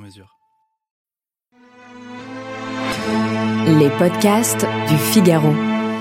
mesure. 0.00 0.36
Les 3.78 3.90
podcasts 3.98 4.66
du 4.88 4.96
Figaro. 4.96 5.50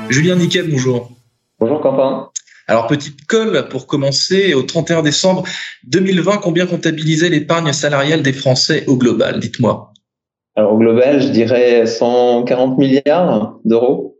Julien 0.09 0.35
Niquet, 0.35 0.63
bonjour. 0.63 1.11
Bonjour 1.59 1.81
Quentin. 1.81 2.29
Alors, 2.67 2.87
petite 2.87 3.25
colle 3.25 3.67
pour 3.69 3.87
commencer. 3.87 4.53
Au 4.53 4.63
31 4.63 5.01
décembre 5.01 5.43
2020, 5.87 6.37
combien 6.37 6.65
comptabilisait 6.67 7.29
l'épargne 7.29 7.73
salariale 7.73 8.21
des 8.21 8.33
Français 8.33 8.85
au 8.87 8.95
global 8.95 9.39
Dites-moi? 9.39 9.93
Alors, 10.55 10.73
au 10.73 10.77
global, 10.77 11.21
je 11.21 11.29
dirais 11.29 11.85
140 11.85 12.77
milliards 12.77 13.59
d'euros 13.65 14.17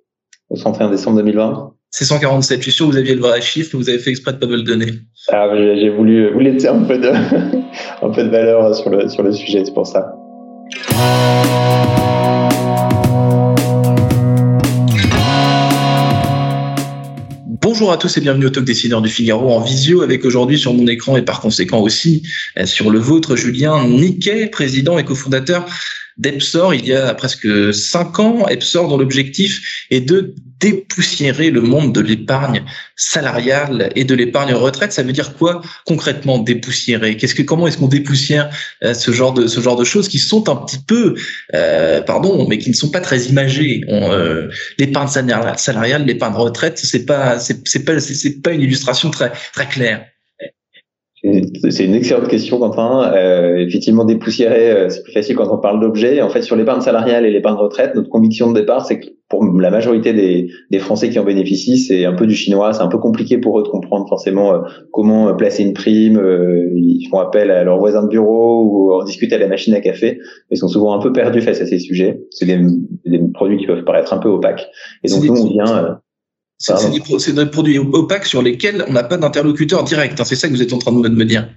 au 0.49 0.57
31 0.57 0.89
décembre 0.89 1.17
2020. 1.17 1.73
C'est 1.91 2.05
147. 2.05 2.59
Je 2.59 2.63
suis 2.63 2.71
sûr 2.71 2.85
que 2.85 2.91
vous 2.91 2.97
aviez 2.97 3.15
le 3.15 3.21
vrai 3.21 3.41
chiffre, 3.41 3.75
vous 3.75 3.89
avez 3.89 3.97
fait 3.97 4.11
exprès 4.11 4.33
de 4.33 4.37
pas 4.37 4.45
me 4.45 4.57
le 4.57 4.61
donner. 4.61 4.91
Ah, 5.29 5.49
j'ai 5.55 5.89
voulu 5.89 6.31
vous 6.31 6.39
laisser 6.39 6.67
un 6.67 6.83
peu 6.83 6.99
de, 6.99 7.07
un 8.03 8.09
peu 8.11 8.23
de 8.23 8.29
valeur 8.29 8.75
sur 8.75 8.91
le, 8.91 9.09
sur 9.09 9.23
le 9.23 9.31
sujet, 9.31 9.63
c'est 9.65 9.73
pour 9.73 9.87
ça. 9.87 10.13
Bonjour 17.47 17.91
à 17.91 17.97
tous 17.97 18.17
et 18.17 18.21
bienvenue 18.21 18.45
au 18.45 18.49
Talk 18.51 18.65
Décideur 18.65 19.01
du 19.01 19.09
Figaro 19.09 19.51
en 19.51 19.61
visio 19.61 20.03
avec 20.03 20.25
aujourd'hui 20.25 20.59
sur 20.59 20.75
mon 20.75 20.85
écran 20.85 21.17
et 21.17 21.23
par 21.23 21.41
conséquent 21.41 21.79
aussi 21.79 22.21
euh, 22.59 22.67
sur 22.67 22.91
le 22.91 22.99
vôtre 22.99 23.35
Julien 23.35 23.87
Niquet, 23.87 24.45
président 24.47 24.99
et 24.99 25.03
cofondateur 25.03 25.65
d'Epsor 26.17 26.75
il 26.75 26.85
y 26.85 26.93
a 26.93 27.13
presque 27.15 27.73
cinq 27.73 28.19
ans. 28.19 28.47
Epsor 28.47 28.89
dont 28.89 28.97
l'objectif 28.97 29.85
est 29.89 30.01
de 30.01 30.35
dépoussiérer 30.59 31.51
le 31.51 31.61
monde 31.61 31.93
de 31.93 32.01
l'épargne 32.01 32.63
salariale 32.95 33.91
et 33.95 34.03
de 34.03 34.13
l'épargne 34.13 34.53
retraite. 34.53 34.91
Ça 34.91 35.03
veut 35.03 35.13
dire 35.13 35.35
quoi 35.35 35.61
concrètement 35.85 36.39
dépoussiérer? 36.39 37.17
Qu'est-ce 37.17 37.35
que 37.35 37.43
comment 37.43 37.67
est-ce 37.67 37.77
qu'on 37.77 37.87
dépoussière 37.87 38.49
euh, 38.83 38.93
ce 38.93 39.11
genre 39.11 39.33
de 39.33 39.83
choses 39.83 40.07
qui 40.07 40.19
sont 40.19 40.49
un 40.49 40.55
petit 40.57 40.79
peu 40.79 41.15
euh, 41.53 42.01
pardon 42.01 42.47
mais 42.47 42.57
qui 42.57 42.69
ne 42.69 42.75
sont 42.75 42.91
pas 42.91 43.01
très 43.01 43.23
imagées? 43.23 43.83
Euh, 43.89 44.49
l'épargne 44.77 45.07
salariale, 45.07 46.05
l'épargne 46.05 46.35
retraite, 46.35 46.77
c'est 46.77 47.05
pas 47.05 47.37
pas 48.43 48.51
une 48.51 48.61
illustration 48.61 49.09
très 49.09 49.31
claire. 49.69 50.05
C'est 51.69 51.85
une 51.85 51.95
excellente 51.95 52.27
question, 52.27 52.59
Quentin. 52.59 53.11
Euh, 53.13 53.57
effectivement, 53.57 54.05
dépoussiérer, 54.05 54.71
euh, 54.71 54.89
c'est 54.89 55.03
plus 55.03 55.13
facile 55.13 55.35
quand 55.35 55.53
on 55.53 55.57
parle 55.57 55.79
d'objets. 55.79 56.21
En 56.21 56.29
fait, 56.29 56.41
sur 56.41 56.55
l'épargne 56.55 56.81
salariale 56.81 57.25
et 57.25 57.31
l'épargne 57.31 57.57
retraite, 57.57 57.95
notre 57.95 58.09
conviction 58.09 58.51
de 58.51 58.59
départ, 58.59 58.85
c'est 58.85 58.99
que 58.99 59.07
pour 59.29 59.43
la 59.43 59.69
majorité 59.69 60.13
des, 60.13 60.49
des, 60.71 60.79
Français 60.79 61.09
qui 61.09 61.19
en 61.19 61.23
bénéficient, 61.23 61.77
c'est 61.77 62.05
un 62.05 62.13
peu 62.13 62.25
du 62.25 62.35
chinois. 62.35 62.73
C'est 62.73 62.81
un 62.81 62.87
peu 62.87 62.97
compliqué 62.97 63.37
pour 63.37 63.59
eux 63.59 63.63
de 63.63 63.67
comprendre 63.67 64.07
forcément 64.07 64.53
euh, 64.53 64.59
comment 64.91 65.29
euh, 65.29 65.33
placer 65.33 65.63
une 65.63 65.73
prime. 65.73 66.19
ils 66.75 67.07
font 67.09 67.19
appel 67.19 67.51
à 67.51 67.63
leurs 67.63 67.77
voisins 67.77 68.03
de 68.03 68.09
bureau 68.09 68.63
ou 68.63 68.93
en 68.93 69.03
discuter 69.03 69.35
à 69.35 69.39
la 69.39 69.47
machine 69.47 69.73
à 69.73 69.81
café. 69.81 70.19
Ils 70.51 70.57
sont 70.57 70.67
souvent 70.67 70.93
un 70.93 70.99
peu 70.99 71.13
perdus 71.13 71.41
face 71.41 71.61
à 71.61 71.65
ces 71.65 71.79
sujets. 71.79 72.21
C'est 72.31 72.45
des, 72.45 72.59
des, 73.05 73.19
produits 73.33 73.57
qui 73.57 73.67
peuvent 73.67 73.83
paraître 73.83 74.13
un 74.13 74.17
peu 74.17 74.29
opaques. 74.29 74.67
Et 75.03 75.09
donc, 75.09 75.23
nous, 75.23 75.41
on 75.41 75.47
vient 75.47 75.99
c'est 76.59 77.33
des, 77.33 77.45
produits 77.45 77.79
opaques 77.79 78.25
sur 78.25 78.41
lesquels 78.41 78.83
on 78.87 78.91
n'a 78.91 79.03
pas 79.03 79.17
d'interlocuteur 79.17 79.83
direct. 79.85 80.19
Hein. 80.19 80.25
C'est 80.25 80.35
ça 80.35 80.47
que 80.47 80.53
vous 80.53 80.61
êtes 80.61 80.73
en 80.73 80.77
train 80.77 80.91
de 80.91 81.07
me 81.07 81.25
dire. 81.25 81.49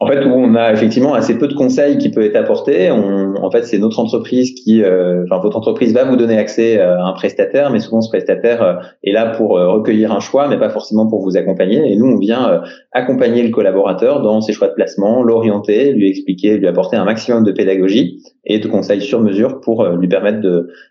En 0.00 0.08
fait, 0.08 0.24
on 0.26 0.56
a 0.56 0.72
effectivement 0.72 1.14
assez 1.14 1.38
peu 1.38 1.46
de 1.46 1.54
conseils 1.54 1.98
qui 1.98 2.10
peuvent 2.10 2.24
être 2.24 2.36
apportés. 2.36 2.90
En 2.90 3.50
fait, 3.52 3.62
c'est 3.62 3.78
notre 3.78 4.00
entreprise 4.00 4.52
qui, 4.52 4.82
euh, 4.82 5.22
enfin, 5.24 5.40
votre 5.40 5.56
entreprise 5.56 5.94
va 5.94 6.04
vous 6.04 6.16
donner 6.16 6.36
accès 6.36 6.80
euh, 6.80 6.98
à 6.98 7.04
un 7.04 7.12
prestataire, 7.12 7.70
mais 7.70 7.78
souvent 7.78 8.00
ce 8.00 8.08
prestataire 8.08 8.62
euh, 8.62 8.74
est 9.04 9.12
là 9.12 9.26
pour 9.26 9.50
recueillir 9.50 10.10
un 10.10 10.18
choix, 10.18 10.48
mais 10.48 10.58
pas 10.58 10.68
forcément 10.68 11.06
pour 11.06 11.22
vous 11.22 11.36
accompagner. 11.36 11.92
Et 11.92 11.96
nous, 11.96 12.06
on 12.06 12.18
vient 12.18 12.62
accompagner 12.90 13.44
le 13.44 13.50
collaborateur 13.50 14.20
dans 14.20 14.40
ses 14.40 14.52
choix 14.52 14.66
de 14.66 14.74
placement, 14.74 15.22
l'orienter, 15.22 15.92
lui 15.92 16.08
expliquer, 16.08 16.58
lui 16.58 16.66
apporter 16.66 16.96
un 16.96 17.04
maximum 17.04 17.44
de 17.44 17.52
pédagogie 17.52 18.20
et 18.44 18.58
de 18.58 18.66
conseils 18.66 19.00
sur 19.00 19.20
mesure 19.20 19.60
pour 19.60 19.86
lui 19.86 20.08
permettre 20.08 20.40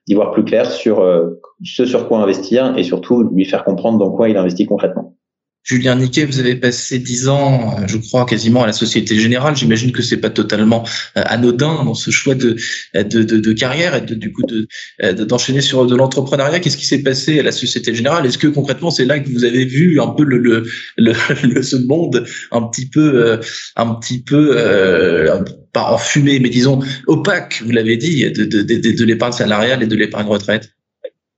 d'y 0.07 0.13
voir 0.13 0.31
plus 0.31 0.45
clair 0.45 0.65
sur 0.65 1.05
ce 1.63 1.85
sur 1.85 2.07
quoi 2.07 2.19
investir 2.19 2.73
et 2.77 2.83
surtout 2.83 3.23
lui 3.23 3.45
faire 3.45 3.65
comprendre 3.65 3.97
dans 3.97 4.11
quoi 4.11 4.29
il 4.29 4.37
investit 4.37 4.65
concrètement. 4.65 5.13
Julien 5.63 5.95
Niquet, 5.95 6.25
vous 6.25 6.39
avez 6.39 6.55
passé 6.55 6.99
dix 6.99 7.29
ans, 7.29 7.75
euh, 7.79 7.87
je 7.87 7.97
crois, 7.97 8.25
quasiment 8.25 8.63
à 8.63 8.67
la 8.67 8.73
Société 8.73 9.17
Générale. 9.17 9.55
J'imagine 9.55 9.91
que 9.91 10.01
c'est 10.01 10.17
pas 10.17 10.29
totalement 10.29 10.83
euh, 11.17 11.21
anodin 11.25 11.85
dans 11.85 11.93
ce 11.93 12.11
choix 12.11 12.35
de 12.35 12.57
de, 12.93 13.23
de, 13.23 13.53
carrière 13.53 13.95
et 13.95 14.01
de, 14.01 14.13
du 14.13 14.33
coup 14.33 14.43
de 14.43 14.67
d'enchaîner 15.23 15.61
sur 15.61 15.85
de 15.85 15.95
l'entrepreneuriat. 15.95 16.59
Qu'est-ce 16.59 16.77
qui 16.77 16.85
s'est 16.85 17.01
passé 17.01 17.39
à 17.39 17.43
la 17.43 17.51
Société 17.53 17.95
Générale? 17.95 18.25
Est-ce 18.25 18.37
que 18.37 18.47
concrètement 18.47 18.91
c'est 18.91 19.05
là 19.05 19.19
que 19.19 19.29
vous 19.29 19.45
avez 19.45 19.65
vu 19.65 20.01
un 20.01 20.09
peu 20.09 20.23
le 20.23 20.37
le, 20.37 20.65
le, 20.97 21.13
ce 21.63 21.75
monde 21.77 22.25
un 22.51 22.63
petit 22.63 22.89
peu 22.89 23.25
euh, 23.25 23.37
un 23.77 23.95
petit 23.95 24.21
peu 24.21 24.55
euh, 24.57 25.43
pas 25.71 25.93
en 25.93 25.97
fumée, 25.97 26.39
mais 26.39 26.49
disons 26.49 26.81
opaque, 27.07 27.61
vous 27.65 27.71
l'avez 27.71 27.97
dit, 27.97 28.29
de, 28.31 28.43
de, 28.43 28.61
de, 28.61 28.91
de 28.91 29.05
l'épargne 29.05 29.33
salariale 29.33 29.81
et 29.81 29.87
de 29.87 29.95
l'épargne 29.95 30.27
retraite? 30.27 30.71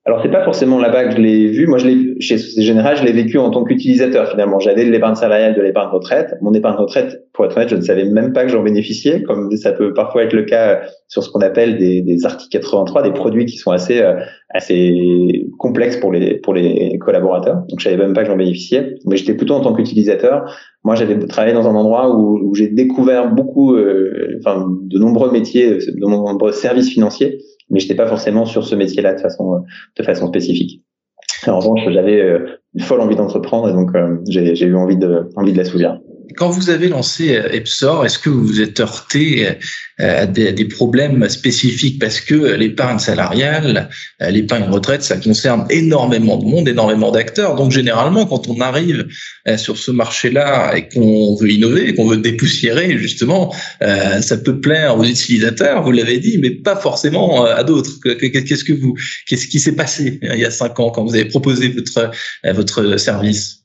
Alors 0.08 0.22
c'est 0.22 0.30
pas 0.30 0.44
forcément 0.44 0.80
là-bas 0.80 1.06
que 1.06 1.16
je 1.16 1.18
l'ai 1.18 1.48
vu. 1.48 1.66
Moi, 1.66 1.80
je 1.80 1.88
l'ai 1.88 2.22
chez 2.22 2.38
Société 2.38 2.62
Générale, 2.62 2.96
je 2.96 3.04
l'ai 3.04 3.12
vécu 3.12 3.40
en 3.40 3.50
tant 3.50 3.64
qu'utilisateur 3.64 4.30
finalement. 4.30 4.60
J'avais 4.60 4.86
de 4.86 4.92
l'épargne 4.92 5.16
salariale, 5.16 5.56
de 5.56 5.62
l'épargne 5.64 5.90
retraite. 5.92 6.36
Mon 6.42 6.54
épargne 6.54 6.76
retraite, 6.76 7.26
pour 7.34 7.44
être 7.46 7.58
honnête, 7.58 7.70
je 7.70 7.76
ne 7.76 7.82
savais 7.82 8.06
même 8.06 8.32
pas 8.32 8.44
que 8.44 8.50
j'en 8.50 8.62
bénéficiais, 8.62 9.24
comme 9.24 9.50
ça 9.58 9.72
peut 9.72 9.96
parfois 9.96 10.26
être 10.26 10.34
le 10.34 10.44
cas 10.44 10.82
sur 11.08 11.24
ce 11.24 11.32
qu'on 11.32 11.40
appelle 11.40 11.80
des, 11.80 12.04
des 12.04 12.24
articles 12.24 12.52
83, 12.52 13.02
des 13.02 13.14
produits 13.14 13.48
qui 13.48 13.58
sont 13.58 13.72
assez 13.72 14.00
euh, 14.00 14.14
assez 14.52 15.48
complexes 15.58 15.98
pour 15.98 16.12
les 16.12 16.36
pour 16.36 16.54
les 16.54 17.00
collaborateurs. 17.00 17.64
Donc 17.68 17.80
je 17.80 17.86
savais 17.86 17.98
même 17.98 18.14
pas 18.14 18.22
que 18.22 18.28
j'en 18.28 18.38
bénéficiais, 18.38 18.98
mais 19.08 19.18
j'étais 19.18 19.34
plutôt 19.34 19.56
en 19.56 19.62
tant 19.62 19.74
qu'utilisateur. 19.74 20.46
Moi, 20.84 20.94
j'avais 20.94 21.18
travaillé 21.18 21.56
dans 21.56 21.68
un 21.68 21.74
endroit 21.74 22.16
où, 22.16 22.38
où 22.48 22.54
j'ai 22.54 22.68
découvert 22.68 23.34
beaucoup, 23.34 23.74
euh, 23.74 24.38
enfin, 24.38 24.68
de 24.70 25.00
nombreux 25.00 25.32
métiers, 25.32 25.78
de 25.78 26.00
nombreux 26.00 26.52
services 26.52 26.92
financiers 26.92 27.40
mais 27.70 27.80
je 27.80 27.86
n'étais 27.86 27.96
pas 27.96 28.08
forcément 28.08 28.46
sur 28.46 28.66
ce 28.66 28.76
métier-là 28.76 29.14
de 29.14 29.20
façon 29.20 29.64
de 29.98 30.04
façon 30.04 30.28
spécifique. 30.28 30.82
En 31.48 31.60
revanche, 31.60 31.82
j'avais 31.88 32.22
euh, 32.22 32.60
une 32.74 32.82
folle 32.82 33.02
envie 33.02 33.16
d'entreprendre 33.16 33.70
et 33.70 33.74
donc 33.74 33.96
euh, 33.96 34.18
j'ai 34.28 34.66
eu 34.66 34.76
envie 34.76 34.98
de 34.98 35.30
envie 35.36 35.54
de 35.54 35.62
la. 35.62 36.00
Quand 36.36 36.50
vous 36.50 36.70
avez 36.70 36.90
lancé 36.90 37.36
euh, 37.36 37.50
Epsor, 37.52 38.06
est-ce 38.06 38.20
que 38.20 38.30
vous 38.30 38.46
vous 38.46 38.62
êtes 38.62 38.80
heurté 38.80 39.48
euh, 40.00 40.24
à 40.24 40.26
des, 40.26 40.66
problèmes 40.66 41.28
spécifiques? 41.30 42.00
Parce 42.00 42.20
que 42.20 42.36
l'épargne 42.56 43.00
salariale, 43.00 43.90
euh, 44.22 44.30
l'épargne 44.30 44.70
retraite, 44.70 45.04
ça 45.04 45.18
concerne 45.18 45.66
énormément 45.70 46.38
de 46.38 46.46
monde, 46.46 46.68
énormément 46.68 47.12
d'acteurs. 47.12 47.56
Donc 47.56 47.72
généralement, 47.72 48.26
quand 48.26 48.48
on 48.48 48.60
arrive 48.60 49.08
sur 49.58 49.78
ce 49.78 49.92
marché-là 49.92 50.76
et 50.76 50.90
qu'on 50.90 51.36
veut 51.36 51.52
innover, 51.52 51.94
qu'on 51.94 52.08
veut 52.08 52.18
dépoussiérer, 52.18 52.98
justement, 52.98 53.54
ça 53.80 54.38
peut 54.38 54.60
plaire 54.60 54.98
aux 54.98 55.04
utilisateurs, 55.04 55.84
vous 55.84 55.92
l'avez 55.92 56.18
dit, 56.18 56.40
mais 56.40 56.50
pas 56.50 56.76
forcément 56.76 57.46
à 57.46 57.64
d'autres. 57.64 57.92
Qu'est-ce 58.04 58.64
que 58.64 58.74
vous, 58.74 58.96
qu'est-ce 59.28 59.48
qui 59.48 59.60
s'est 59.60 59.76
passé 59.76 60.20
il 60.24 60.40
y 60.40 60.46
a 60.46 60.52
cinq 60.52 60.80
ans 60.80 60.90
quand 60.90 61.04
vous 61.06 61.16
avez 61.16 61.26
proposé 61.26 61.70
votre 61.70 62.12
votre 62.44 62.98
service? 62.98 63.65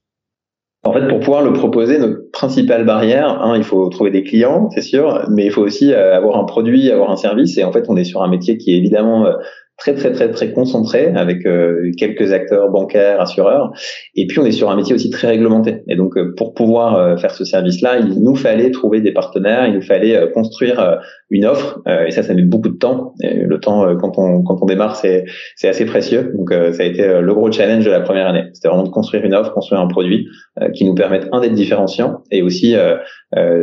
En 0.83 0.95
fait, 0.95 1.07
pour 1.09 1.21
pouvoir 1.21 1.43
le 1.43 1.53
proposer, 1.53 1.99
notre 1.99 2.31
principale 2.33 2.87
barrière, 2.87 3.43
hein, 3.43 3.55
il 3.57 3.65
faut 3.65 3.89
trouver 3.91 4.11
des 4.11 4.23
clients, 4.23 4.71
c'est 4.71 4.81
sûr, 4.81 5.27
mais 5.29 5.45
il 5.45 5.51
faut 5.51 5.61
aussi 5.61 5.93
euh, 5.93 6.17
avoir 6.17 6.39
un 6.39 6.45
produit, 6.45 6.91
avoir 6.91 7.11
un 7.11 7.17
service. 7.17 7.59
Et 7.59 7.65
en 7.65 7.73
fait, 7.73 7.85
on 7.89 7.97
est 7.97 8.05
sur 8.05 8.23
un 8.23 8.29
métier 8.29 8.57
qui 8.57 8.73
est 8.73 8.79
évidemment 8.79 9.27
euh, 9.27 9.33
très 9.81 9.95
très 9.95 10.13
très 10.13 10.31
très 10.31 10.53
concentré 10.53 11.13
avec 11.17 11.45
euh, 11.47 11.91
quelques 11.97 12.33
acteurs 12.33 12.71
bancaires, 12.71 13.21
assureurs. 13.21 13.73
Et 14.15 14.27
puis 14.27 14.39
on 14.39 14.45
est 14.45 14.53
sur 14.53 14.71
un 14.71 14.77
métier 14.77 14.95
aussi 14.95 15.11
très 15.11 15.29
réglementé. 15.29 15.83
Et 15.89 15.97
donc 15.97 16.15
pour 16.37 16.55
pouvoir 16.55 17.19
faire 17.19 17.33
ce 17.33 17.45
service-là, 17.45 17.99
il 17.99 18.23
nous 18.23 18.37
fallait 18.37 18.71
trouver 18.71 19.01
des 19.01 19.13
partenaires, 19.13 19.67
il 19.67 19.75
nous 19.75 19.83
fallait 19.83 20.31
construire 20.33 21.01
une 21.31 21.47
offre. 21.47 21.81
et 22.07 22.11
ça, 22.11 22.23
ça 22.23 22.35
met 22.35 22.43
beaucoup 22.43 22.69
de 22.69 22.77
temps. 22.77 23.15
Et 23.23 23.43
le 23.43 23.59
temps 23.59 23.97
quand 23.97 24.19
on 24.19 24.43
quand 24.43 24.59
on 24.61 24.67
démarre, 24.67 24.97
c'est 24.97 25.25
c'est 25.57 25.69
assez 25.69 25.87
précieux. 25.87 26.33
Donc 26.37 26.53
ça 26.53 26.83
a 26.83 26.87
été 26.87 27.21
le 27.21 27.35
gros 27.35 27.51
challenge 27.51 27.85
de 27.85 27.91
la 27.91 28.01
première 28.01 28.29
année. 28.29 28.45
C'était 28.53 28.69
vraiment 28.69 28.85
de 28.85 28.91
construire 28.91 29.25
une 29.25 29.35
offre, 29.35 29.53
construire 29.53 29.81
un 29.81 29.89
produit 29.89 30.29
qui 30.75 30.85
nous 30.85 30.95
permette 30.95 31.29
un 31.33 31.41
d'être 31.41 31.55
différenciant 31.55 32.23
et 32.31 32.43
aussi 32.43 32.75
de, 32.75 33.01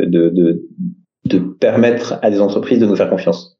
de 0.04 0.62
de 1.28 1.38
permettre 1.38 2.18
à 2.22 2.30
des 2.30 2.40
entreprises 2.40 2.78
de 2.78 2.86
nous 2.86 2.96
faire 2.96 3.10
confiance 3.10 3.58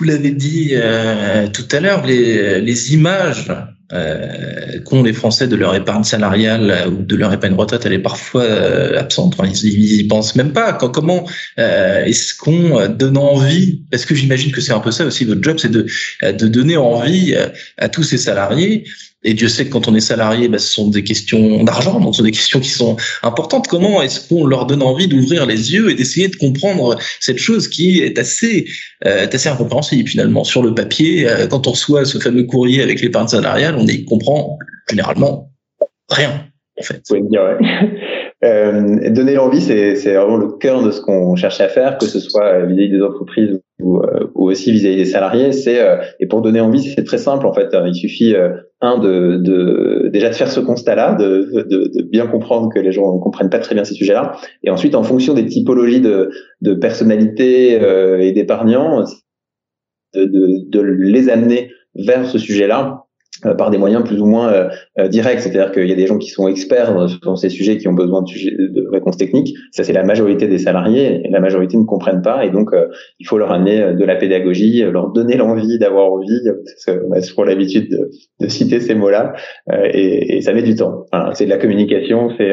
vous 0.00 0.06
l'avez 0.06 0.30
dit 0.30 0.70
euh, 0.72 1.46
tout 1.48 1.68
à 1.72 1.80
l'heure, 1.80 2.06
les, 2.06 2.62
les, 2.62 2.94
images 2.94 3.52
euh, 3.92 4.80
qu'ont 4.86 5.02
les 5.02 5.12
Français 5.12 5.46
de 5.46 5.56
leur 5.56 5.74
épargne 5.74 6.04
salariale 6.04 6.70
euh, 6.70 6.88
ou 6.88 7.02
de 7.02 7.16
leur 7.16 7.30
épargne 7.34 7.52
retraite, 7.52 7.82
elle 7.84 7.92
est 7.92 7.98
parfois 7.98 8.44
euh, 8.44 8.98
absente. 8.98 9.34
Enfin, 9.36 9.46
ils, 9.46 9.66
ils 9.66 10.00
y 10.00 10.04
pensent 10.04 10.36
même 10.36 10.54
pas. 10.54 10.72
comment 10.72 11.28
est-ce 11.58 12.34
qu'on 12.34 12.88
donne 12.88 13.18
envie 13.18 13.82
Parce 13.90 14.06
que 14.06 14.14
j'imagine 14.14 14.52
que 14.52 14.62
c'est 14.62 14.72
un 14.72 14.80
peu 14.80 14.90
ça 14.90 15.04
aussi 15.04 15.26
votre 15.26 15.42
job, 15.42 15.58
c'est 15.58 15.70
de, 15.70 15.84
de 16.22 16.48
donner 16.48 16.78
envie 16.78 17.34
à 17.76 17.88
tous 17.90 18.02
ces 18.02 18.16
salariés 18.16 18.84
et 19.22 19.34
Dieu 19.34 19.48
sait 19.48 19.66
que 19.66 19.70
quand 19.70 19.88
on 19.88 19.94
est 19.94 20.00
salarié, 20.00 20.48
bah, 20.48 20.58
ce 20.58 20.72
sont 20.72 20.88
des 20.88 21.04
questions 21.04 21.62
d'argent, 21.64 22.00
donc 22.00 22.14
ce 22.14 22.18
sont 22.18 22.24
des 22.24 22.30
questions 22.30 22.60
qui 22.60 22.70
sont 22.70 22.96
importantes. 23.22 23.68
Comment 23.68 24.00
est-ce 24.00 24.28
qu'on 24.28 24.46
leur 24.46 24.66
donne 24.66 24.82
envie 24.82 25.08
d'ouvrir 25.08 25.46
les 25.46 25.72
yeux 25.72 25.90
et 25.90 25.94
d'essayer 25.94 26.28
de 26.28 26.36
comprendre 26.36 26.98
cette 27.20 27.38
chose 27.38 27.68
qui 27.68 28.00
est 28.00 28.18
assez, 28.18 28.66
euh, 29.04 29.26
assez 29.30 29.48
incompréhensible 29.48 30.08
finalement 30.08 30.44
sur 30.44 30.62
le 30.62 30.74
papier 30.74 31.28
euh, 31.28 31.46
Quand 31.46 31.66
on 31.66 31.72
reçoit 31.72 32.04
ce 32.04 32.18
fameux 32.18 32.44
courrier 32.44 32.82
avec 32.82 33.00
l'épargne 33.00 33.28
salariale, 33.28 33.76
on 33.78 33.86
y 33.86 34.04
comprend 34.04 34.58
généralement 34.88 35.50
rien 36.08 36.46
en 36.78 36.82
fait. 36.82 37.02
Oui, 37.10 37.20
ouais. 37.20 37.58
Euh, 38.42 39.10
donner 39.10 39.34
l'envie, 39.34 39.60
c'est, 39.60 40.14
vraiment 40.14 40.38
le 40.38 40.52
cœur 40.52 40.82
de 40.82 40.90
ce 40.90 41.02
qu'on 41.02 41.36
cherche 41.36 41.60
à 41.60 41.68
faire, 41.68 41.98
que 41.98 42.06
ce 42.06 42.18
soit 42.20 42.64
vis-à-vis 42.64 42.88
des 42.88 43.02
entreprises 43.02 43.60
ou, 43.82 43.98
euh, 43.98 44.30
ou 44.34 44.50
aussi 44.50 44.72
vis-à-vis 44.72 44.96
des 44.96 45.04
salariés. 45.04 45.52
C'est 45.52 45.78
euh, 45.78 45.98
et 46.20 46.26
pour 46.26 46.40
donner 46.40 46.60
envie, 46.60 46.82
c'est 46.82 47.04
très 47.04 47.18
simple 47.18 47.46
en 47.46 47.52
fait. 47.52 47.68
Il 47.86 47.94
suffit 47.94 48.34
un 48.80 48.98
de, 48.98 49.36
de, 49.36 50.08
déjà 50.12 50.30
de 50.30 50.34
faire 50.34 50.50
ce 50.50 50.60
constat-là, 50.60 51.14
de, 51.14 52.02
bien 52.10 52.26
comprendre 52.26 52.70
que 52.72 52.78
les 52.78 52.92
gens 52.92 53.14
ne 53.14 53.20
comprennent 53.20 53.50
pas 53.50 53.58
très 53.58 53.74
bien 53.74 53.84
ces 53.84 53.94
sujets-là, 53.94 54.36
et 54.62 54.70
ensuite 54.70 54.94
en 54.94 55.02
fonction 55.02 55.34
des 55.34 55.46
typologies 55.46 56.00
de, 56.00 56.30
de 56.62 56.74
personnalité 56.74 57.74
et 58.20 58.32
d'épargnants, 58.32 59.04
de, 60.14 60.80
les 60.80 61.28
amener 61.28 61.70
vers 61.94 62.26
ce 62.26 62.38
sujet-là 62.38 62.99
euh, 62.99 62.99
par 63.56 63.70
des 63.70 63.78
moyens 63.78 64.04
plus 64.04 64.20
ou 64.20 64.26
moins 64.26 64.52
euh, 64.52 64.68
euh, 64.98 65.08
directs. 65.08 65.40
C'est-à-dire 65.40 65.72
qu'il 65.72 65.88
y 65.88 65.92
a 65.92 65.96
des 65.96 66.06
gens 66.06 66.18
qui 66.18 66.30
sont 66.30 66.48
experts 66.48 66.94
dans, 67.22 67.36
ces 67.36 67.48
sujets, 67.48 67.76
qui 67.78 67.88
ont 67.88 67.94
besoin 67.94 68.22
de, 68.22 68.28
sujets, 68.28 68.50
de 68.50 68.86
réponses 68.90 69.16
techniques. 69.16 69.56
Ça, 69.72 69.84
c'est 69.84 69.92
la 69.92 70.04
majorité 70.04 70.46
des 70.46 70.58
salariés. 70.58 71.22
La 71.30 71.40
majorité 71.40 71.76
ne 71.76 71.84
comprennent 71.84 72.22
pas. 72.22 72.44
Et 72.44 72.50
donc, 72.50 72.70
il 73.18 73.26
faut 73.26 73.38
leur 73.38 73.52
amener 73.52 73.94
de 73.94 74.04
la 74.04 74.16
pédagogie, 74.16 74.82
leur 74.82 75.10
donner 75.12 75.36
l'envie 75.36 75.78
d'avoir 75.78 76.12
envie. 76.12 76.40
On 76.88 77.12
a 77.12 77.22
souvent 77.22 77.44
l'habitude 77.44 77.90
de, 77.90 78.10
de, 78.40 78.48
citer 78.48 78.80
ces 78.80 78.94
mots-là. 78.94 79.32
Et, 79.94 80.36
et, 80.36 80.42
ça 80.42 80.52
met 80.52 80.62
du 80.62 80.74
temps. 80.74 81.06
c'est 81.34 81.44
de 81.44 81.50
la 81.50 81.58
communication. 81.58 82.30
C'est 82.36 82.50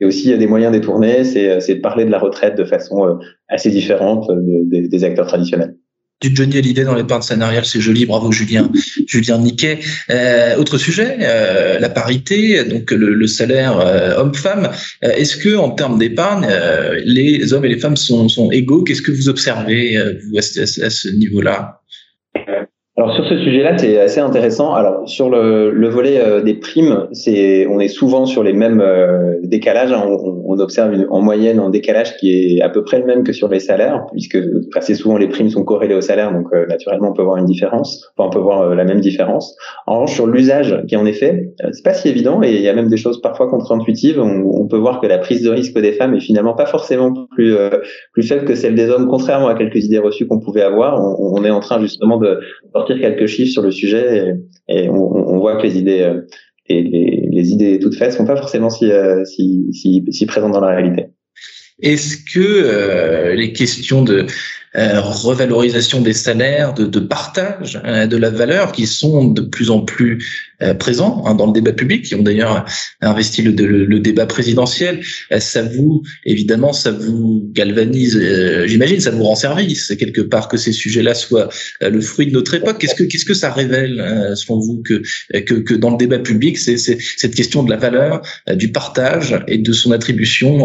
et 0.00 0.04
aussi 0.04 0.36
des 0.36 0.46
moyens 0.46 0.72
détournés. 0.72 1.24
C'est 1.24 1.74
de 1.74 1.80
parler 1.80 2.04
de 2.04 2.10
la 2.10 2.18
retraite 2.18 2.56
de 2.56 2.64
façon 2.64 3.18
assez 3.48 3.70
différente 3.70 4.30
des 4.36 5.04
acteurs 5.04 5.26
traditionnels 5.26 5.77
du 6.20 6.34
Johnny 6.34 6.58
Hallyday 6.58 6.84
dans 6.84 6.94
l'épargne 6.94 7.22
salariale, 7.22 7.64
c'est 7.64 7.80
joli, 7.80 8.04
bravo 8.04 8.32
Julien, 8.32 8.70
Julien 9.06 9.38
Niquet. 9.38 9.78
Euh, 10.10 10.56
autre 10.56 10.76
sujet, 10.78 11.18
euh, 11.20 11.78
la 11.78 11.88
parité, 11.88 12.64
donc 12.64 12.90
le, 12.90 13.26
salaire 13.26 13.78
euh, 13.78 14.16
homme-femme. 14.16 14.70
Est-ce 15.02 15.36
que 15.36 15.56
en 15.56 15.70
termes 15.70 15.98
d'épargne, 15.98 16.48
les 17.04 17.52
hommes 17.52 17.64
et 17.64 17.68
les 17.68 17.78
femmes 17.78 17.96
sont, 17.96 18.28
sont 18.28 18.50
égaux? 18.50 18.82
Qu'est-ce 18.82 19.02
que 19.02 19.12
vous 19.12 19.28
observez 19.28 19.96
vous, 20.24 20.38
à 20.38 20.42
ce 20.90 21.08
niveau-là? 21.08 21.77
Alors 22.98 23.14
sur 23.14 23.24
ce 23.26 23.38
sujet-là, 23.38 23.78
c'est 23.78 23.96
assez 23.96 24.18
intéressant. 24.18 24.74
Alors 24.74 25.08
sur 25.08 25.30
le, 25.30 25.70
le 25.70 25.88
volet 25.88 26.18
euh, 26.18 26.42
des 26.42 26.54
primes, 26.54 27.06
c'est 27.12 27.64
on 27.68 27.78
est 27.78 27.86
souvent 27.86 28.26
sur 28.26 28.42
les 28.42 28.52
mêmes 28.52 28.80
euh, 28.80 29.36
décalages. 29.44 29.92
Hein. 29.92 30.02
On, 30.04 30.42
on, 30.44 30.58
observe 30.58 30.92
une, 30.92 31.06
en 31.08 31.20
moyenne 31.20 31.60
un 31.60 31.70
décalage 31.70 32.16
qui 32.16 32.56
est 32.56 32.60
à 32.60 32.68
peu 32.68 32.82
près 32.82 32.98
le 32.98 33.06
même 33.06 33.22
que 33.22 33.32
sur 33.32 33.46
les 33.46 33.60
salaires, 33.60 34.04
puisque 34.10 34.36
assez 34.74 34.96
souvent 34.96 35.16
les 35.16 35.28
primes 35.28 35.48
sont 35.48 35.62
corrélées 35.62 35.94
au 35.94 36.00
salaire, 36.00 36.32
donc 36.32 36.46
euh, 36.52 36.66
naturellement 36.66 37.10
on 37.10 37.12
peut 37.12 37.22
voir 37.22 37.36
une 37.36 37.44
différence. 37.44 38.10
Enfin, 38.16 38.28
on 38.28 38.32
peut 38.32 38.40
voir 38.40 38.74
la 38.74 38.82
même 38.82 38.98
différence. 38.98 39.56
En 39.86 39.94
revanche, 39.94 40.14
sur 40.14 40.26
l'usage, 40.26 40.82
qui 40.88 40.96
en 40.96 41.06
effet, 41.06 41.52
c'est 41.70 41.84
pas 41.84 41.94
si 41.94 42.08
évident, 42.08 42.42
et 42.42 42.50
il 42.50 42.62
y 42.62 42.68
a 42.68 42.74
même 42.74 42.88
des 42.88 42.96
choses 42.96 43.20
parfois 43.20 43.48
contre-intuitives. 43.48 44.20
On, 44.20 44.66
peut 44.66 44.76
voir 44.76 45.00
que 45.00 45.06
la 45.06 45.18
prise 45.18 45.42
de 45.42 45.50
risque 45.50 45.78
des 45.78 45.92
femmes 45.92 46.14
est 46.14 46.20
finalement 46.20 46.54
pas 46.54 46.66
forcément 46.66 47.12
plus 47.30 47.56
plus 48.12 48.22
faible 48.22 48.44
que 48.44 48.54
celle 48.54 48.74
des 48.74 48.90
hommes, 48.90 49.06
contrairement 49.06 49.46
à 49.46 49.54
quelques 49.54 49.82
idées 49.84 49.98
reçues 49.98 50.26
qu'on 50.26 50.40
pouvait 50.40 50.62
avoir. 50.62 51.00
On, 51.00 51.38
on, 51.38 51.44
est 51.44 51.50
en 51.50 51.60
train 51.60 51.80
justement 51.80 52.18
de 52.18 52.40
quelques 52.94 53.26
chiffres 53.26 53.52
sur 53.52 53.62
le 53.62 53.70
sujet 53.70 54.34
et, 54.68 54.88
on, 54.88 55.38
voit 55.38 55.56
que 55.56 55.62
les 55.62 55.78
idées 55.78 56.02
euh, 56.02 56.20
et 56.68 56.82
les, 56.82 57.50
idées 57.50 57.78
toutes 57.78 57.96
faites 57.96 58.12
sont 58.12 58.26
pas 58.26 58.36
forcément 58.36 58.70
si, 58.70 58.90
euh, 58.90 59.24
si, 59.24 60.26
présentes 60.26 60.52
dans 60.52 60.60
la 60.60 60.68
réalité. 60.68 61.06
Est-ce 61.80 62.16
que 62.16 62.40
euh, 62.40 63.34
les 63.34 63.52
questions 63.52 64.02
de 64.02 64.26
revalorisation 64.74 66.00
des 66.00 66.12
salaires, 66.12 66.74
de, 66.74 67.00
partage 67.00 67.80
euh, 67.84 68.06
de 68.06 68.16
la 68.16 68.30
valeur 68.30 68.72
qui 68.72 68.86
sont 68.86 69.24
de 69.24 69.40
plus 69.40 69.70
en 69.70 69.80
plus 69.80 70.47
présents 70.78 71.22
hein, 71.26 71.34
dans 71.34 71.46
le 71.46 71.52
débat 71.52 71.72
public, 71.72 72.04
qui 72.04 72.14
ont 72.14 72.22
d'ailleurs 72.22 72.64
investi 73.00 73.42
le, 73.42 73.52
le, 73.52 74.00
débat 74.00 74.26
présidentiel. 74.26 75.00
ça 75.38 75.62
vous, 75.62 76.02
évidemment, 76.24 76.72
ça 76.72 76.90
vous 76.90 77.48
galvanise, 77.52 78.20
j'imagine, 78.66 79.00
ça 79.00 79.10
vous 79.10 79.24
rend 79.24 79.34
service 79.34 79.92
quelque 79.98 80.20
part 80.20 80.48
que 80.48 80.56
ces 80.56 80.72
sujets-là 80.72 81.14
soient 81.14 81.48
le 81.80 82.00
fruit 82.00 82.26
de 82.26 82.32
notre 82.32 82.54
époque. 82.54 82.78
Qu'est-ce 82.78 82.94
que 82.94 83.04
qu'est-ce 83.04 83.24
que 83.24 83.34
ça 83.34 83.52
révèle 83.52 84.32
selon 84.34 84.58
vous 84.60 84.82
que, 84.82 85.02
que 85.40 85.54
que 85.54 85.74
dans 85.74 85.90
le 85.90 85.96
débat 85.96 86.18
public, 86.18 86.58
c'est 86.58 86.76
cette 86.76 87.34
question 87.34 87.62
de 87.62 87.70
la 87.70 87.76
valeur, 87.76 88.22
du 88.54 88.70
partage 88.70 89.38
et 89.48 89.58
de 89.58 89.72
son 89.72 89.92
attribution 89.92 90.64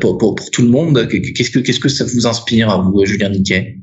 pour, 0.00 0.18
pour, 0.18 0.34
pour 0.34 0.50
tout 0.50 0.62
le 0.62 0.68
monde? 0.68 1.08
Qu'est-ce 1.08 1.50
que 1.50 1.58
qu'est-ce 1.58 1.80
que 1.80 1.88
ça 1.88 2.04
vous 2.04 2.26
inspire 2.26 2.82
vous, 2.82 3.04
Julien 3.04 3.30
Niquet? 3.30 3.78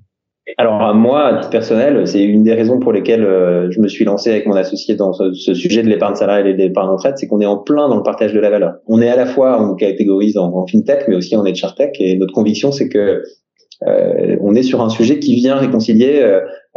Alors 0.58 0.94
moi, 0.96 1.26
à 1.26 1.34
titre 1.38 1.50
personnel, 1.50 2.08
c'est 2.08 2.24
une 2.24 2.44
des 2.44 2.54
raisons 2.54 2.80
pour 2.80 2.92
lesquelles 2.92 3.24
euh, 3.24 3.70
je 3.72 3.80
me 3.80 3.88
suis 3.88 4.06
lancé 4.06 4.30
avec 4.30 4.46
mon 4.46 4.56
associé 4.56 4.96
dans 4.96 5.14
ce, 5.14 5.54
sujet 5.54 5.84
de 5.84 5.90
l'épargne 5.90 6.16
salariale 6.16 6.48
et 6.48 6.54
de 6.54 6.60
l'épargne 6.60 6.90
retraite, 6.90 7.18
c'est 7.18 7.28
qu'on 7.28 7.42
est 7.42 7.46
en 7.46 7.58
plein 7.58 7.88
dans 7.90 7.98
le 7.98 8.04
partage 8.04 8.34
de 8.34 8.40
la 8.40 8.50
valeur. 8.50 8.76
On 8.88 9.02
est 9.02 9.10
à 9.10 9.16
la 9.16 9.26
fois, 9.26 9.62
on 9.62 9.76
catégorise 9.76 10.38
en, 10.38 10.66
fintech, 10.66 11.06
mais 11.08 11.16
aussi 11.16 11.36
en 11.36 11.44
tech, 11.44 11.92
et 12.00 12.18
notre 12.18 12.34
conviction, 12.34 12.72
c'est 12.72 12.90
que 12.90 13.24
euh, 13.88 14.36
on 14.42 14.56
est 14.56 14.64
sur 14.64 14.82
un 14.82 14.90
sujet 14.90 15.20
qui 15.20 15.36
vient 15.36 15.56
réconcilier 15.56 16.22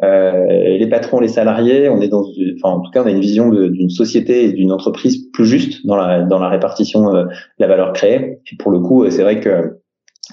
euh, 0.04 0.76
les 0.78 0.86
patrons, 0.86 1.18
les 1.18 1.28
salariés. 1.28 1.88
On 1.88 2.00
est 2.00 2.08
dans, 2.08 2.24
enfin 2.56 2.76
en 2.76 2.80
tout 2.80 2.90
cas, 2.92 3.02
on 3.02 3.06
a 3.06 3.10
une 3.10 3.20
vision 3.20 3.48
d'une 3.48 3.90
société 3.90 4.44
et 4.44 4.52
d'une 4.52 4.70
entreprise 4.70 5.28
plus 5.32 5.46
juste 5.46 5.84
dans 5.84 5.96
la 5.96 6.22
dans 6.22 6.38
la 6.38 6.48
répartition 6.48 7.12
de 7.12 7.26
la 7.58 7.66
valeur 7.66 7.92
créée. 7.92 8.38
Et 8.52 8.56
pour 8.56 8.70
le 8.70 8.78
coup, 8.78 9.08
c'est 9.10 9.22
vrai 9.22 9.40
que 9.40 9.80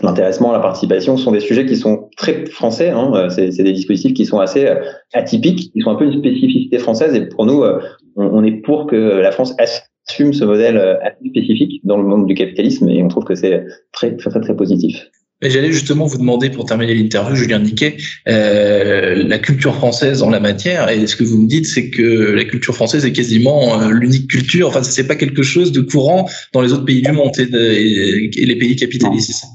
l'intéressement, 0.03 0.51
la 0.51 0.59
participation 0.59 1.17
sont 1.17 1.31
des 1.31 1.39
sujets 1.39 1.65
qui 1.65 1.75
sont 1.75 2.08
très 2.19 2.45
français. 2.45 2.89
Hein. 2.89 3.11
Euh, 3.15 3.29
c'est, 3.29 3.63
des 3.63 3.73
dispositifs 3.73 4.13
qui 4.13 4.25
sont 4.25 4.39
assez 4.39 4.67
euh, 4.67 4.75
atypiques, 5.13 5.71
qui 5.73 5.81
sont 5.81 5.89
un 5.89 5.95
peu 5.95 6.05
une 6.05 6.19
spécificité 6.19 6.77
française. 6.77 7.15
Et 7.15 7.25
pour 7.25 7.45
nous, 7.45 7.63
euh, 7.63 7.79
on, 8.15 8.43
est 8.43 8.61
pour 8.61 8.85
que 8.85 8.95
la 8.95 9.31
France 9.31 9.55
assume 9.57 10.33
ce 10.33 10.43
modèle 10.43 10.77
assez 11.01 11.29
spécifique 11.29 11.81
dans 11.85 11.97
le 11.97 12.03
monde 12.03 12.27
du 12.27 12.35
capitalisme. 12.35 12.89
Et 12.89 13.01
on 13.01 13.07
trouve 13.07 13.23
que 13.23 13.35
c'est 13.35 13.63
très 13.93 14.15
très 14.17 14.29
très, 14.29 14.55
positif. 14.55 15.07
J'allais 15.41 15.71
justement 15.71 16.05
vous 16.05 16.17
demander, 16.17 16.49
pour 16.49 16.65
terminer 16.65 16.93
l'interview, 16.93 17.33
Julien 17.33 17.59
Niquet, 17.59 17.95
la 18.25 19.39
culture 19.39 19.73
française 19.73 20.21
en 20.21 20.29
la 20.29 20.41
matière. 20.41 20.89
Et 20.89 21.07
ce 21.07 21.15
que 21.15 21.23
vous 21.23 21.37
me 21.37 21.47
dites, 21.47 21.65
c'est 21.65 21.89
que 21.89 22.33
la 22.33 22.43
culture 22.43 22.75
française 22.75 23.05
est 23.05 23.13
quasiment 23.13 23.87
l'unique 23.87 24.29
culture. 24.29 24.67
Enfin, 24.67 24.83
c'est 24.83 25.07
pas 25.07 25.15
quelque 25.15 25.43
chose 25.43 25.71
de 25.71 25.79
courant 25.79 26.27
dans 26.51 26.61
les 26.61 26.73
autres 26.73 26.83
pays 26.83 27.01
du 27.01 27.13
monde 27.13 27.31
et 27.39 28.45
les 28.45 28.55
pays 28.57 28.75
capitalistes. 28.75 29.45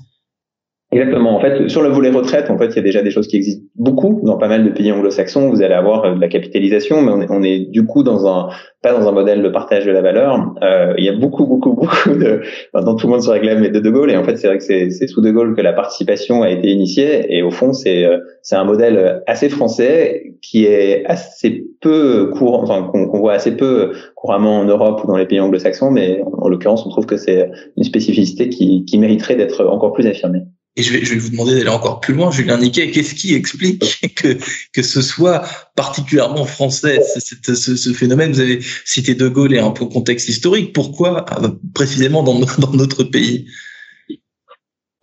Exactement. 0.94 1.36
En 1.36 1.40
fait, 1.40 1.68
sur 1.68 1.82
le 1.82 1.88
volet 1.88 2.10
retraite, 2.10 2.50
en 2.50 2.56
fait, 2.56 2.68
il 2.68 2.76
y 2.76 2.78
a 2.78 2.82
déjà 2.82 3.02
des 3.02 3.10
choses 3.10 3.26
qui 3.26 3.36
existent 3.36 3.64
beaucoup 3.74 4.20
dans 4.22 4.38
pas 4.38 4.46
mal 4.46 4.64
de 4.64 4.70
pays 4.70 4.92
anglo-saxons. 4.92 5.50
Vous 5.50 5.60
allez 5.60 5.74
avoir 5.74 6.04
euh, 6.04 6.14
de 6.14 6.20
la 6.20 6.28
capitalisation, 6.28 7.02
mais 7.02 7.10
on 7.10 7.20
est, 7.20 7.26
on 7.30 7.42
est, 7.42 7.58
du 7.70 7.84
coup 7.84 8.04
dans 8.04 8.28
un 8.28 8.48
pas 8.80 8.92
dans 8.92 9.08
un 9.08 9.12
modèle 9.12 9.42
de 9.42 9.48
partage 9.48 9.86
de 9.86 9.90
la 9.90 10.02
valeur. 10.02 10.54
Euh, 10.62 10.94
il 10.96 11.04
y 11.04 11.08
a 11.08 11.12
beaucoup, 11.12 11.46
beaucoup, 11.46 11.72
beaucoup 11.74 12.10
de 12.10 12.42
dans 12.74 12.94
tout 12.94 13.06
le 13.08 13.12
monde 13.12 13.22
se 13.22 13.30
réclame 13.30 13.66
de 13.66 13.80
De 13.80 13.90
Gaulle, 13.90 14.10
et 14.12 14.16
en 14.16 14.22
fait, 14.22 14.36
c'est 14.36 14.46
vrai 14.46 14.58
que 14.58 14.62
c'est 14.62 15.06
sous 15.08 15.20
De 15.20 15.30
Gaulle 15.32 15.56
que 15.56 15.62
la 15.62 15.72
participation 15.72 16.42
a 16.42 16.50
été 16.50 16.68
initiée, 16.68 17.34
et 17.34 17.42
au 17.42 17.50
fond, 17.50 17.72
c'est 17.72 18.04
euh, 18.04 18.18
c'est 18.42 18.56
un 18.56 18.64
modèle 18.64 19.22
assez 19.26 19.48
français 19.48 20.34
qui 20.42 20.66
est 20.66 21.04
assez 21.06 21.64
peu 21.80 22.30
courant, 22.36 22.62
enfin 22.62 22.88
qu'on 22.92 23.18
voit 23.18 23.32
assez 23.32 23.56
peu 23.56 23.92
couramment 24.14 24.58
en 24.60 24.64
Europe 24.64 25.02
ou 25.02 25.08
dans 25.08 25.16
les 25.16 25.26
pays 25.26 25.40
anglo-saxons, 25.40 25.90
mais 25.90 26.22
en, 26.22 26.48
l'occurrence, 26.48 26.86
on 26.86 26.90
trouve 26.90 27.06
que 27.06 27.16
c'est 27.16 27.50
une 27.76 27.84
spécificité 27.84 28.48
qui, 28.48 28.84
qui 28.84 28.98
mériterait 28.98 29.36
d'être 29.36 29.66
encore 29.66 29.92
plus 29.92 30.06
affirmée. 30.06 30.42
Et 30.76 30.82
je 30.82 30.92
vais, 30.92 31.04
je 31.04 31.14
vais 31.14 31.20
vous 31.20 31.30
demander 31.30 31.54
d'aller 31.54 31.68
encore 31.68 32.00
plus 32.00 32.14
loin, 32.14 32.32
Julien 32.32 32.58
Niquet, 32.58 32.90
qu'est-ce 32.90 33.14
qui 33.14 33.34
explique 33.34 34.14
que, 34.16 34.36
que 34.72 34.82
ce 34.82 35.02
soit 35.02 35.44
particulièrement 35.76 36.44
français, 36.44 37.00
ce, 37.02 37.54
ce, 37.54 37.76
ce, 37.76 37.92
phénomène? 37.92 38.32
Vous 38.32 38.40
avez 38.40 38.58
cité 38.84 39.14
De 39.14 39.28
Gaulle 39.28 39.54
et 39.54 39.60
un 39.60 39.70
peu 39.70 39.86
contexte 39.86 40.28
historique. 40.28 40.72
Pourquoi 40.72 41.26
euh, 41.42 41.48
précisément 41.74 42.24
dans, 42.24 42.40
dans 42.58 42.72
notre 42.72 43.04
pays? 43.04 43.46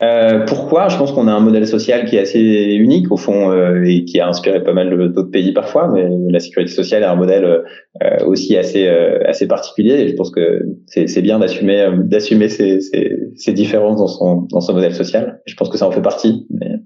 Euh, 0.01 0.46
pourquoi? 0.46 0.90
Je 0.90 0.98
pense 0.98 1.12
qu'on 1.12 1.28
a 1.28 1.32
un 1.32 1.40
modèle 1.40 1.68
social 1.68 2.06
qui 2.06 2.16
est 2.16 2.22
assez 2.22 2.40
unique 2.40 3.12
au 3.12 3.18
fond 3.18 3.51
euh, 3.51 3.84
et 3.84 4.04
qui 4.04 4.20
a 4.20 4.28
inspiré 4.28 4.63
pas 4.63 4.74
mal 4.74 4.90
d'autres 5.13 5.30
pays 5.30 5.54
parfois, 5.54 5.90
mais 5.94 6.08
la 6.30 6.40
sécurité 6.40 6.72
sociale 6.72 7.04
est 7.04 7.06
un 7.06 7.16
modèle 7.16 7.46
euh, 7.46 8.25
aussi 8.25 8.58
assez 8.58 8.88
assez 8.88 9.48
particulier. 9.48 9.94
Et 9.94 10.10
je 10.10 10.16
pense 10.16 10.32
que 10.32 10.63
c'est 10.88 11.22
bien 11.22 11.38
d'assumer 11.38 11.88
d'assumer 12.04 12.50
ces, 12.50 12.82
ces, 12.82 13.16
ces, 13.36 13.54
différences 13.54 13.98
dans 13.98 14.08
son 14.08 14.48
dans 14.50 14.62
son 14.62 14.74
modèle 14.74 14.96
social. 14.96 15.42
Je 15.46 15.56
pense 15.56 15.70
que 15.70 15.78
ça 15.78 15.88
en 15.88 15.92
fait 15.92 16.02
partie. 16.02 16.46
Mais... 16.50 16.80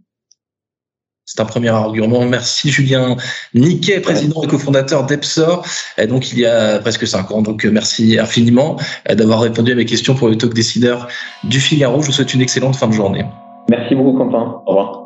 C'est 1.27 1.41
un 1.41 1.45
premier 1.45 1.69
argument. 1.69 2.23
Merci 2.25 2.69
Julien 2.69 3.15
Niquet, 3.55 3.99
président 3.99 4.43
et 4.43 4.47
cofondateur 4.47 5.05
d'Epsor. 5.05 5.65
Donc 6.07 6.31
il 6.31 6.39
y 6.39 6.45
a 6.45 6.77
presque 6.79 7.07
cinq 7.07 7.31
ans. 7.31 7.41
Donc 7.41 7.65
merci 7.65 8.19
infiniment 8.19 8.77
d'avoir 9.09 9.41
répondu 9.41 9.71
à 9.71 9.75
mes 9.75 9.85
questions 9.85 10.13
pour 10.13 10.29
le 10.29 10.37
talk 10.37 10.53
décideur 10.53 11.07
du 11.43 11.59
Figaro. 11.59 12.01
Je 12.01 12.07
vous 12.07 12.11
souhaite 12.11 12.33
une 12.35 12.41
excellente 12.41 12.75
fin 12.75 12.87
de 12.87 12.93
journée. 12.93 13.25
Merci 13.69 13.95
beaucoup 13.95 14.15
Quentin. 14.15 14.61
Au 14.67 14.71
revoir. 14.71 15.05